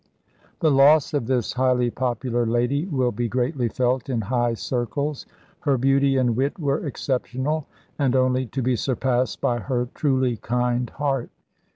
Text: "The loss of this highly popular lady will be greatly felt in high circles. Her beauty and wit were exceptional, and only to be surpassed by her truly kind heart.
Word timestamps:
"The 0.61 0.71
loss 0.71 1.13
of 1.13 1.27
this 1.27 1.53
highly 1.53 1.91
popular 1.91 2.43
lady 2.47 2.85
will 2.85 3.11
be 3.11 3.27
greatly 3.27 3.69
felt 3.69 4.09
in 4.09 4.21
high 4.21 4.55
circles. 4.55 5.27
Her 5.59 5.77
beauty 5.77 6.17
and 6.17 6.35
wit 6.35 6.57
were 6.57 6.83
exceptional, 6.87 7.67
and 7.99 8.15
only 8.15 8.47
to 8.47 8.63
be 8.63 8.75
surpassed 8.75 9.41
by 9.41 9.59
her 9.59 9.89
truly 9.93 10.37
kind 10.37 10.89
heart. 10.89 11.29